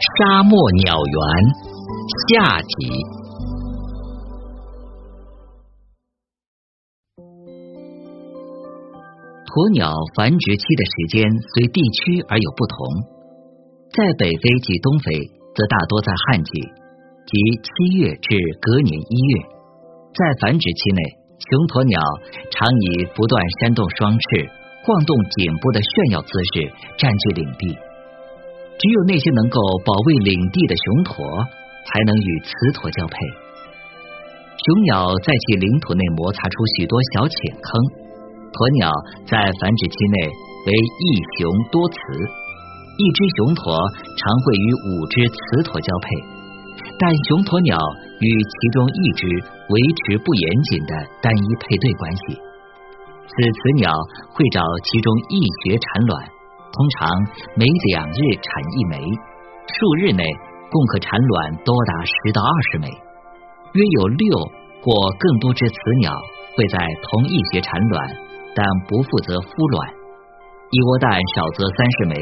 [0.00, 1.20] 沙漠鸟园
[2.24, 2.72] 下集。
[9.44, 12.76] 鸵鸟繁殖期的时间随地区而有不同，
[13.92, 15.12] 在北非及东非，
[15.52, 16.50] 则大多在旱季，
[17.28, 19.44] 即七月至隔年一月。
[20.16, 21.00] 在繁殖期内，
[21.44, 22.00] 雄鸵鸟
[22.48, 24.48] 常以不断扇动双翅、
[24.80, 27.76] 晃动颈部的炫耀姿势占据领地。
[28.80, 31.20] 只有那些能够保卫领地的雄驼，
[31.84, 33.14] 才能与雌驼交配。
[34.56, 37.68] 雄鸟在其领土内摩擦出许多小浅坑。
[38.56, 38.88] 鸵鸟
[39.28, 40.16] 在繁殖期内
[40.64, 41.04] 为一
[41.36, 41.96] 雄多雌，
[42.96, 43.68] 一只雄驼
[44.16, 46.08] 常会与五只雌驼交配，
[46.96, 52.32] 但雄鸵鸟与其中一只维持不严谨的单一配对关系。
[53.28, 53.92] 此雌鸟
[54.32, 55.36] 会找其中一
[55.68, 56.39] 穴产卵。
[56.72, 57.08] 通常
[57.56, 58.96] 每两日产一枚，
[59.66, 60.22] 数日内
[60.70, 62.88] 共可产卵多达十到二十枚。
[63.72, 64.38] 约有六
[64.82, 66.12] 或更多只雌鸟
[66.56, 68.08] 会在同一穴产卵，
[68.54, 69.90] 但不负责孵卵。
[70.70, 72.14] 一窝蛋少则三十枚，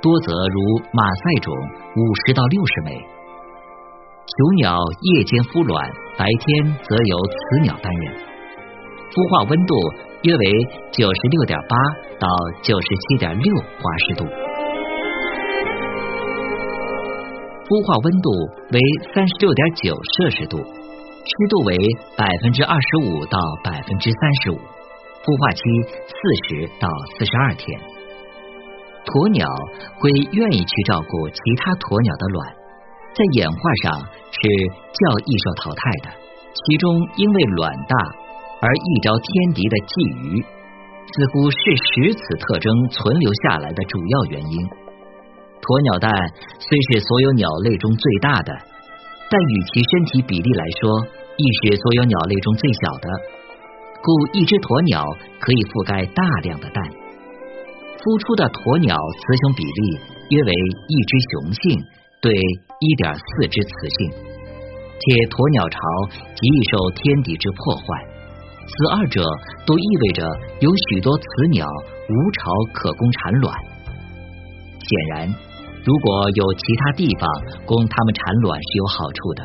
[0.00, 1.52] 多则如马赛种
[1.96, 2.94] 五十到六十枚。
[4.30, 8.14] 雄鸟夜间孵卵，白天则由雌鸟担任。
[9.10, 9.74] 孵化温度。
[10.22, 10.44] 约为
[10.90, 11.76] 九十六点八
[12.18, 12.26] 到
[12.60, 13.62] 九十七点六华
[14.02, 14.24] 氏度，
[17.62, 18.26] 孵化温度
[18.74, 18.80] 为
[19.14, 21.78] 三十六点九摄氏度，湿度为
[22.18, 25.62] 百分之二十五到百分之三十五，孵化期
[26.10, 26.18] 四
[26.50, 27.78] 十到四十二天。
[29.06, 29.46] 鸵鸟
[30.02, 32.42] 会愿意去照顾其他鸵鸟的卵，
[33.14, 34.02] 在演化上
[34.34, 34.42] 是
[34.82, 36.10] 较易受淘汰的，
[36.50, 38.26] 其中因为卵大。
[38.60, 44.56] 而一招天敌的觊觎，似乎是使此特征存留下来的主要原因。
[45.62, 46.10] 鸵鸟蛋
[46.58, 48.50] 虽是所有鸟类中最大的，
[49.30, 50.90] 但与其身体比例来说，
[51.38, 53.06] 亦是所有鸟类中最小的，
[54.02, 55.06] 故一只鸵鸟
[55.38, 56.82] 可以覆盖大量的蛋。
[58.02, 59.80] 孵出的鸵鸟雌雄比例
[60.34, 61.62] 约为一只雄性
[62.22, 63.70] 对一点四只雌
[64.02, 64.10] 性，
[64.98, 65.78] 且鸵鸟巢
[66.34, 68.17] 极易受天敌之破坏。
[68.68, 69.24] 此二者
[69.66, 70.28] 都意味着
[70.60, 73.48] 有许多雌鸟无巢可供产卵。
[74.78, 75.28] 显然，
[75.84, 77.24] 如果有其他地方
[77.64, 79.40] 供它们产卵是有好处的。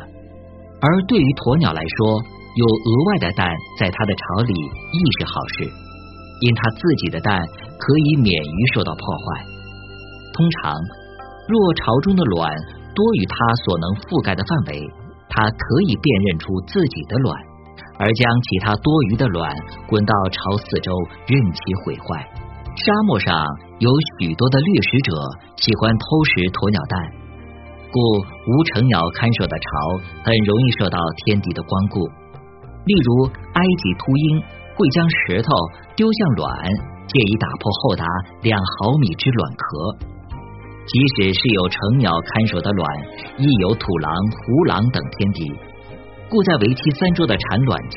[0.80, 2.20] 而对于鸵鸟来说，
[2.54, 3.48] 有额外的蛋
[3.80, 5.64] 在它的巢里亦是好事，
[6.44, 7.40] 因它自己的蛋
[7.80, 9.24] 可以免于受到破坏。
[10.36, 10.76] 通常，
[11.48, 12.52] 若巢中的卵
[12.92, 13.34] 多于它
[13.64, 14.84] 所能覆盖的范围，
[15.32, 17.32] 它可以辨认出自己的卵。
[17.98, 19.54] 而将其他多余的卵
[19.86, 20.90] 滚到巢四周，
[21.26, 22.26] 任其毁坏。
[22.74, 23.32] 沙漠上
[23.78, 25.12] 有许多的掠食者
[25.56, 26.94] 喜欢偷食鸵鸟蛋，
[27.94, 27.98] 故
[28.50, 29.66] 无成鸟看守的巢
[30.26, 32.02] 很容易受到天敌的光顾。
[32.84, 34.42] 例如，埃及秃鹰
[34.74, 35.48] 会将石头
[35.94, 36.50] 丢向卵，
[37.06, 38.04] 借以打破厚达
[38.42, 39.64] 两毫米之卵壳。
[40.84, 42.84] 即使是有成鸟看守的卵，
[43.38, 45.48] 亦有土狼、狐狼等天敌。
[46.34, 47.96] 故在为期三周的产卵期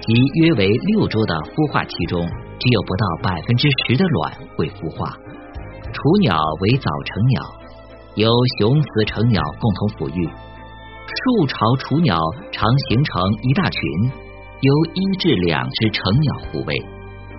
[0.00, 0.66] 及约为
[0.96, 2.24] 六周的孵化期中，
[2.56, 5.12] 只有不到百分之十的卵会孵化。
[5.92, 6.32] 雏鸟
[6.64, 7.36] 为早成鸟，
[8.16, 10.24] 由雄雌成鸟共同抚育。
[10.24, 12.16] 数巢雏鸟
[12.48, 13.12] 常形成
[13.44, 13.80] 一大群，
[14.64, 16.72] 由一至两只成鸟护卫，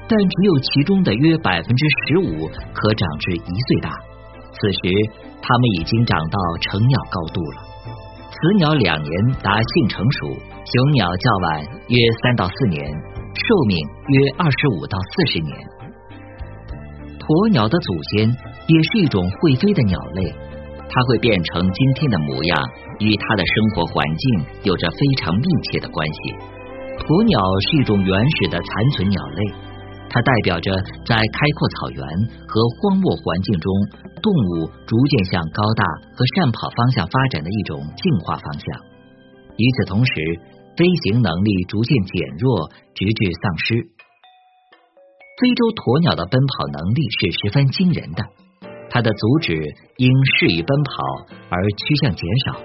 [0.05, 3.89] 但只有其中的约百分之十五可长至一岁大。
[4.53, 4.93] 此时，
[5.41, 7.65] 它们已经长到成鸟高度了。
[8.37, 9.11] 雌鸟两年
[9.41, 12.85] 达性成熟，雄鸟较晚约三到四年，
[13.33, 13.75] 寿命
[14.13, 15.49] 约二十五到四十年。
[17.17, 20.21] 鸵鸟的祖先也是一种会飞的鸟类，
[20.85, 22.61] 它会变成今天的模样，
[23.01, 26.37] 与它的生活环境有着非常密切的关系。
[27.09, 29.41] 鸵鸟是一种原始的残存鸟类。
[30.13, 30.71] 它代表着
[31.03, 32.05] 在开阔草原
[32.45, 33.67] 和荒漠环境中，
[34.27, 38.67] 动物逐渐向高大和善跑方向发展的一种进化方向。
[39.55, 40.11] 与此同时，
[40.75, 43.87] 飞行能力逐渐减弱，直至丧失。
[45.39, 48.21] 非洲鸵鸟的奔跑能力是十分惊人的，
[48.89, 49.55] 它的足趾
[49.95, 50.91] 因适于奔跑
[51.47, 52.59] 而趋向减少。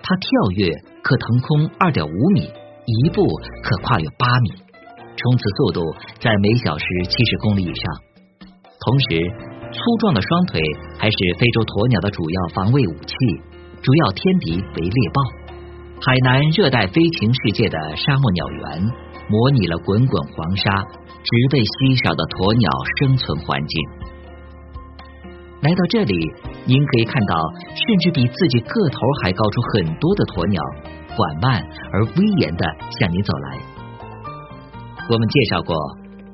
[0.00, 0.26] 它跳
[0.56, 0.72] 跃
[1.04, 3.28] 可腾空二点五米，一步
[3.60, 4.56] 可跨越八米。
[5.20, 5.84] 冲刺速度
[6.18, 7.84] 在每小时七十公里以上，
[8.80, 9.28] 同时
[9.70, 10.60] 粗壮的双腿
[10.98, 13.12] 还是非洲鸵鸟的主要防卫武器，
[13.84, 15.20] 主要天敌为猎豹。
[16.00, 18.80] 海南热带飞禽世界的沙漠鸟园
[19.28, 20.64] 模拟了滚滚黄沙、
[21.20, 22.66] 植被稀少的鸵鸟
[22.96, 23.74] 生存环境。
[25.60, 26.14] 来到这里，
[26.64, 27.34] 您可以看到，
[27.74, 30.62] 甚至比自己个头还高出很多的鸵鸟，
[31.12, 31.60] 缓慢
[31.92, 32.64] 而威严的
[32.96, 33.58] 向您走来。
[35.10, 35.74] 我们介绍过，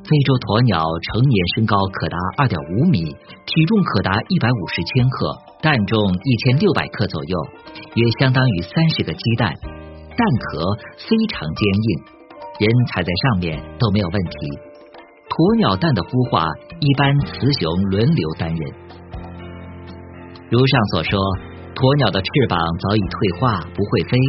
[0.04, 3.08] 非洲鸵鸟成年身高可达二点五米，
[3.48, 5.32] 体重可达一百五十千克，
[5.64, 7.34] 蛋重一千六百克左右，
[7.96, 9.48] 约相当于三十个鸡蛋，
[10.12, 10.76] 蛋壳
[11.08, 11.88] 非常坚硬，
[12.60, 14.36] 人踩在上面都没有问题。
[15.24, 16.52] 鸵鸟蛋的孵化
[16.84, 18.60] 一般雌雄轮流担任。
[20.52, 21.16] 如上所说，
[21.72, 24.20] 鸵鸟的翅膀早已退化，不会飞，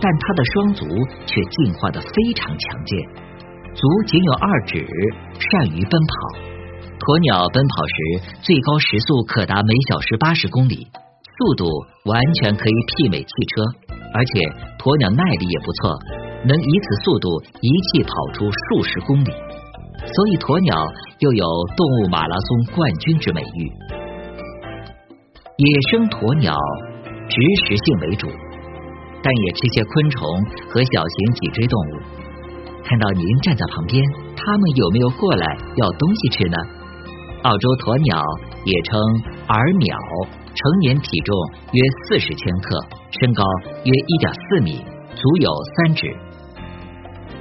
[0.00, 0.88] 但它的双足
[1.28, 2.96] 却进化的非常强健，
[3.78, 4.84] 足仅有二指，
[5.38, 6.12] 善于奔跑。
[6.98, 10.82] 鸵鸟奔跑时最高时速可达每小时八十公里，
[11.38, 11.62] 速度
[12.10, 13.62] 完全可以媲美汽车，
[14.10, 14.42] 而且
[14.82, 15.94] 鸵鸟耐力也不错，
[16.42, 17.30] 能以此速度
[17.62, 19.30] 一气跑出数十公里，
[20.10, 20.74] 所以鸵鸟
[21.22, 21.46] 又有
[21.78, 23.60] 动物马拉松冠军之美誉。
[25.54, 26.50] 野生鸵鸟
[27.30, 28.26] 植食性为主，
[29.22, 30.26] 但也吃些昆虫
[30.66, 32.26] 和小型脊椎动物。
[32.88, 34.02] 看到您站在旁边，
[34.34, 35.44] 他们有没有过来
[35.76, 36.56] 要东西吃呢？
[37.42, 38.16] 澳洲鸵鸟
[38.64, 38.96] 也称
[39.52, 39.92] 耳鸟，
[40.56, 41.36] 成年体重
[41.76, 42.80] 约四十千克，
[43.20, 43.44] 身高
[43.84, 44.80] 约一点四米，
[45.12, 46.08] 足有三指。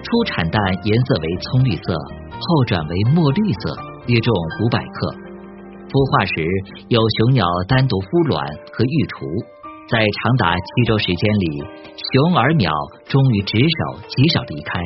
[0.04, 1.96] 初产蛋颜色为葱绿色，
[2.36, 3.72] 后转为墨绿色，
[4.12, 5.16] 约重五百克。
[5.88, 6.44] 孵化时
[6.92, 8.44] 有雄鸟单独孵卵
[8.76, 9.24] 和育雏，
[9.88, 11.64] 在长达七周时间里，
[11.96, 12.68] 雄耳鸟
[13.08, 14.84] 忠于职守，极少离开，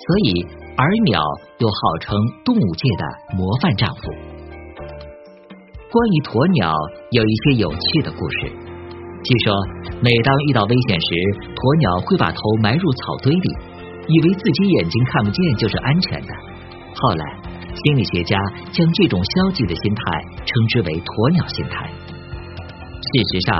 [0.00, 0.28] 所以
[0.76, 1.20] 耳鸟
[1.58, 3.04] 又号称动物界的
[3.36, 4.02] 模范丈夫。
[5.92, 6.72] 关于鸵鸟
[7.12, 9.52] 有一些有趣的故事，据说
[10.00, 11.08] 每当遇到危险时，
[11.52, 13.48] 鸵鸟会把头埋入草堆里，
[14.08, 16.32] 以为自己眼睛看不见就是安全的。
[16.94, 17.24] 后来。
[17.70, 18.36] 心理学家
[18.72, 20.02] 将这种消极的心态
[20.42, 21.86] 称之为“鸵鸟心态”。
[22.98, 23.54] 事实上，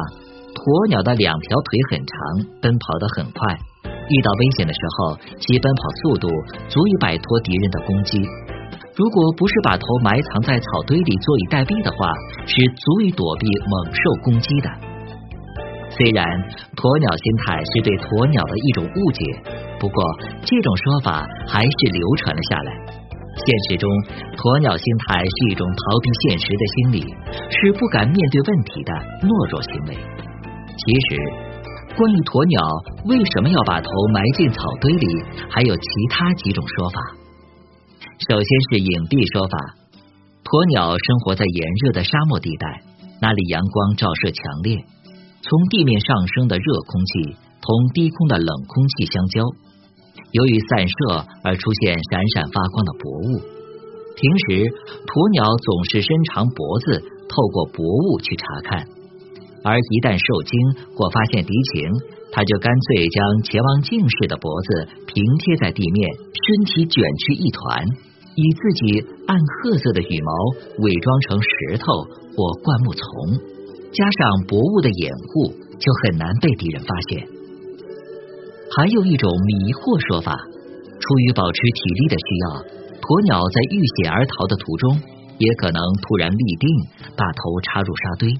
[0.50, 2.12] 鸵鸟的两条腿很长，
[2.60, 3.38] 奔跑得很快，
[4.10, 6.28] 遇到危险的时候，其奔跑速度
[6.68, 8.18] 足以摆脱敌人的攻击。
[8.98, 12.10] 如果不是把头埋藏在草堆里坐以待毙的话，
[12.44, 14.68] 是足以躲避猛兽攻击的。
[15.90, 16.22] 虽然
[16.78, 19.22] 鸵鸟心态是对鸵鸟的一种误解，
[19.78, 19.96] 不过
[20.42, 22.70] 这种说法还是流传了下来。
[23.30, 23.88] 现实中，
[24.36, 26.98] 鸵鸟心态是一种逃避现实的心理，
[27.48, 28.90] 是不敢面对问题的
[29.22, 29.96] 懦弱行为。
[29.96, 31.08] 其实，
[31.96, 32.58] 关于鸵鸟
[33.04, 35.06] 为什么要把头埋进草堆里，
[35.50, 36.98] 还有其他几种说法。
[38.30, 39.56] 首先是隐蔽说法，
[40.46, 42.64] 鸵鸟生活在炎热的沙漠地带，
[43.20, 44.80] 那里阳光照射强烈，
[45.42, 49.44] 从地面上升的热空气同低空的冷空气相交。
[50.32, 50.94] 由于散射
[51.42, 53.42] 而出现闪闪发光的薄雾，
[54.14, 54.72] 平时
[55.04, 58.86] 鸵鸟总是伸长脖子透过薄雾去查看，
[59.62, 60.52] 而一旦受惊
[60.96, 61.88] 或发现敌情，
[62.32, 67.84] 它就干脆将前望镜似的脖子平贴在地面，身体卷曲一团，
[68.36, 70.30] 以自己暗褐色的羽毛
[70.80, 71.84] 伪装成石头
[72.32, 73.04] 或灌木丛，
[73.92, 77.28] 加上薄雾的掩护，就很难被敌人发现。
[78.72, 82.46] 还有一种迷惑说法，出于保持体力的需要，
[83.02, 84.96] 鸵鸟在遇险而逃的途中，
[85.36, 86.64] 也可能突然立定，
[87.18, 88.30] 把头插入沙堆，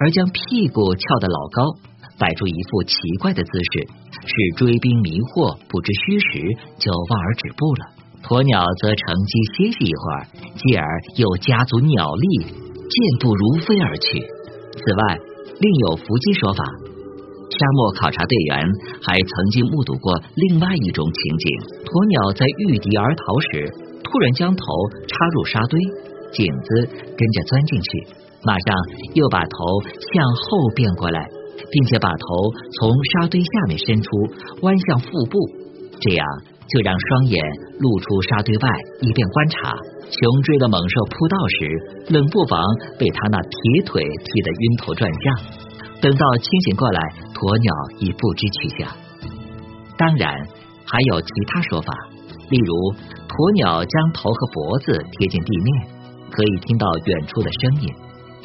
[0.00, 1.76] 而将屁股翘得老高，
[2.18, 3.86] 摆出一副奇怪的姿势，
[4.24, 6.40] 使追兵迷惑，不知虚实，
[6.80, 7.84] 就望而止步了。
[8.24, 10.26] 鸵鸟则乘机歇息一会儿，
[10.56, 10.84] 继而
[11.16, 14.24] 又加足鸟力，健步如飞而去。
[14.72, 15.20] 此外，
[15.60, 16.64] 另有伏击说法。
[17.50, 18.64] 沙漠考察队员
[19.04, 21.44] 还曾经目睹过另外一种情景：
[21.84, 23.68] 鸵鸟在遇敌而逃时，
[24.00, 24.64] 突然将头
[25.04, 25.76] 插入沙堆，
[26.32, 27.90] 颈子跟着钻进去，
[28.42, 28.74] 马上
[29.14, 29.48] 又把头
[30.12, 31.20] 向后变过来，
[31.70, 32.26] 并且把头
[32.78, 34.08] 从沙堆下面伸出，
[34.62, 35.38] 弯向腹部，
[36.00, 36.26] 这样
[36.68, 37.44] 就让双眼
[37.78, 38.68] 露出沙堆外，
[39.02, 39.76] 以便观察。
[40.10, 42.60] 穷追的猛兽扑到时，冷不防
[42.98, 45.60] 被他那铁腿踢得晕头转向。
[46.00, 46.98] 等到清醒过来，
[47.34, 47.70] 鸵鸟
[48.00, 48.88] 已不知去向。
[49.96, 50.34] 当然，
[50.88, 51.92] 还有其他说法，
[52.48, 52.72] 例如
[53.28, 55.68] 鸵鸟将头和脖子贴近地面，
[56.32, 57.86] 可以听到远处的声音，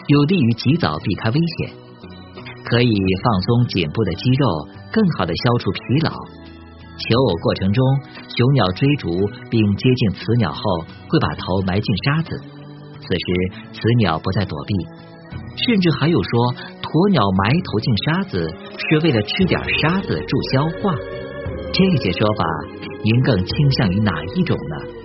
[0.07, 1.75] 有利于及早避开危险；
[2.65, 2.93] 可以
[3.23, 4.45] 放松颈部的肌肉，
[4.91, 6.11] 更好的消除疲劳。
[6.97, 7.83] 求偶过程中，
[8.29, 9.09] 雄鸟追逐
[9.49, 10.61] 并接近雌鸟后，
[11.09, 12.29] 会把头埋进沙子，
[13.01, 14.73] 此时雌鸟不再躲避。
[15.67, 16.55] 甚至还有说。
[16.95, 18.39] 鸵鸟埋头进沙子
[18.79, 20.95] 是为了吃点沙子助消化，
[21.73, 22.45] 这些说法
[23.03, 25.04] 您更倾向于哪一种呢？